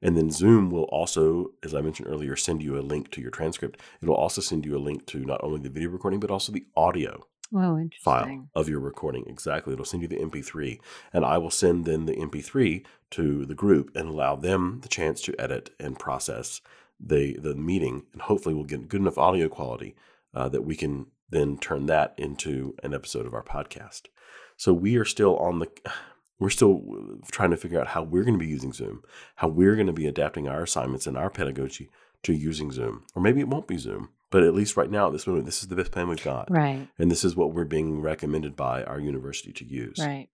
and 0.00 0.16
then 0.16 0.30
Zoom 0.30 0.70
will 0.70 0.84
also, 0.84 1.54
as 1.64 1.74
I 1.74 1.80
mentioned 1.80 2.06
earlier, 2.08 2.36
send 2.36 2.62
you 2.62 2.78
a 2.78 2.82
link 2.82 3.10
to 3.12 3.20
your 3.20 3.32
transcript. 3.32 3.80
It'll 4.00 4.14
also 4.14 4.40
send 4.40 4.64
you 4.64 4.76
a 4.76 4.78
link 4.78 5.06
to 5.06 5.24
not 5.24 5.42
only 5.42 5.58
the 5.58 5.70
video 5.70 5.88
recording, 5.88 6.20
but 6.20 6.30
also 6.30 6.52
the 6.52 6.66
audio 6.76 7.26
Oh, 7.54 7.78
interesting. 7.78 8.02
file 8.02 8.48
of 8.54 8.68
your 8.68 8.80
recording. 8.80 9.24
Exactly. 9.26 9.72
It'll 9.72 9.84
send 9.84 10.02
you 10.02 10.08
the 10.08 10.16
MP3. 10.16 10.78
And 11.12 11.24
I 11.24 11.38
will 11.38 11.50
send 11.50 11.84
then 11.84 12.06
the 12.06 12.14
MP3 12.14 12.84
to 13.10 13.44
the 13.44 13.54
group 13.54 13.94
and 13.94 14.08
allow 14.08 14.36
them 14.36 14.80
the 14.82 14.88
chance 14.88 15.20
to 15.22 15.40
edit 15.40 15.70
and 15.78 15.98
process 15.98 16.60
the, 16.98 17.36
the 17.38 17.54
meeting. 17.54 18.04
And 18.12 18.22
hopefully 18.22 18.54
we'll 18.54 18.64
get 18.64 18.88
good 18.88 19.00
enough 19.00 19.18
audio 19.18 19.48
quality 19.48 19.94
uh, 20.34 20.48
that 20.48 20.62
we 20.62 20.76
can 20.76 21.06
then 21.30 21.58
turn 21.58 21.86
that 21.86 22.14
into 22.16 22.74
an 22.82 22.94
episode 22.94 23.26
of 23.26 23.34
our 23.34 23.42
podcast. 23.42 24.02
So 24.56 24.72
we 24.72 24.96
are 24.96 25.04
still 25.04 25.36
on 25.38 25.58
the 25.58 25.68
we're 26.38 26.50
still 26.50 26.82
trying 27.30 27.50
to 27.50 27.56
figure 27.56 27.80
out 27.80 27.88
how 27.88 28.02
we're 28.02 28.24
going 28.24 28.34
to 28.34 28.44
be 28.44 28.50
using 28.50 28.72
Zoom, 28.72 29.02
how 29.36 29.46
we're 29.46 29.76
going 29.76 29.86
to 29.86 29.92
be 29.92 30.08
adapting 30.08 30.48
our 30.48 30.64
assignments 30.64 31.06
and 31.06 31.16
our 31.16 31.30
pedagogy 31.30 31.88
to 32.24 32.32
using 32.32 32.72
Zoom. 32.72 33.04
Or 33.14 33.22
maybe 33.22 33.38
it 33.38 33.46
won't 33.46 33.68
be 33.68 33.76
Zoom, 33.76 34.08
but 34.32 34.42
at 34.42 34.54
least 34.54 34.78
right 34.78 34.90
now 34.90 35.08
at 35.08 35.12
this 35.12 35.26
moment, 35.26 35.44
this 35.44 35.62
is 35.62 35.68
the 35.68 35.76
best 35.76 35.92
plan 35.92 36.08
we've 36.08 36.24
got. 36.24 36.50
Right. 36.50 36.88
And 36.98 37.10
this 37.10 37.22
is 37.22 37.36
what 37.36 37.52
we're 37.52 37.64
being 37.64 38.00
recommended 38.00 38.56
by 38.56 38.82
our 38.82 38.98
university 38.98 39.52
to 39.52 39.64
use. 39.64 39.98
Right. 40.00 40.28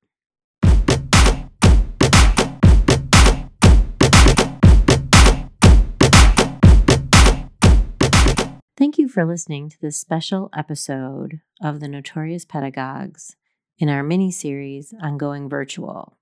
Thank 8.77 8.97
you 8.97 9.09
for 9.09 9.25
listening 9.25 9.69
to 9.71 9.81
this 9.81 9.99
special 9.99 10.49
episode 10.57 11.41
of 11.61 11.81
the 11.81 11.89
Notorious 11.89 12.45
Pedagogues 12.45 13.35
in 13.79 13.89
our 13.89 14.05
mini 14.05 14.31
series 14.31 14.95
on 15.03 15.19
going 15.19 15.49
virtual. 15.49 16.17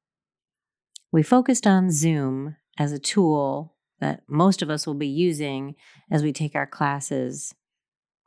We 1.13 1.23
focused 1.23 1.67
on 1.67 1.91
Zoom 1.91 2.57
as 2.79 2.93
a 2.93 2.99
tool 2.99 3.75
that 4.01 4.23
most 4.27 4.63
of 4.63 4.71
us 4.71 4.87
will 4.87 4.95
be 4.95 5.07
using 5.07 5.75
as 6.11 6.23
we 6.23 6.33
take 6.33 6.55
our 6.55 6.67
classes 6.67 7.55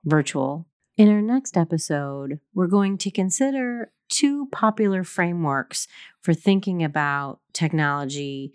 virtual. 0.03 0.65
In 0.97 1.09
our 1.09 1.21
next 1.21 1.55
episode, 1.55 2.39
we're 2.53 2.67
going 2.67 2.97
to 2.99 3.11
consider 3.11 3.91
two 4.09 4.47
popular 4.51 5.03
frameworks 5.03 5.87
for 6.21 6.33
thinking 6.33 6.83
about 6.83 7.39
technology 7.53 8.53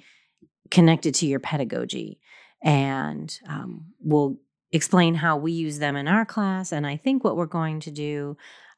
connected 0.71 1.15
to 1.17 1.27
your 1.27 1.41
pedagogy. 1.41 2.21
And 2.63 3.39
um, 3.49 3.87
we'll 4.01 4.37
explain 4.73 5.15
how 5.15 5.37
we 5.37 5.53
use 5.53 5.79
them 5.79 5.97
in 5.97 6.09
our 6.09 6.25
class. 6.25 6.73
And 6.73 6.87
I 6.87 6.97
think 6.97 7.23
what 7.23 7.37
we're 7.37 7.47
going 7.47 7.81
to 7.81 7.91
do 7.91 8.37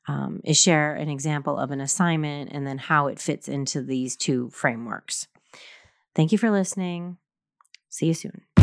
um, 0.08 0.40
is 0.44 0.60
share 0.60 0.94
an 0.94 1.08
example 1.08 1.58
of 1.58 1.70
an 1.70 1.80
assignment 1.80 2.50
and 2.52 2.66
then 2.66 2.78
how 2.78 3.08
it 3.08 3.18
fits 3.18 3.48
into 3.48 3.82
these 3.82 4.16
two 4.16 4.50
frameworks. 4.50 5.26
Thank 6.14 6.32
you 6.32 6.38
for 6.38 6.50
listening. 6.50 7.18
See 7.88 8.06
you 8.06 8.14
soon. 8.14 8.55